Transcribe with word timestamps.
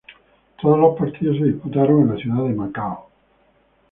Todos 0.59 0.79
los 0.79 0.97
partidos 0.97 1.37
se 1.37 1.43
disputaron 1.43 2.01
en 2.01 2.15
la 2.15 2.19
ciudad 2.19 2.43
de 2.45 2.55
Macao. 2.55 3.07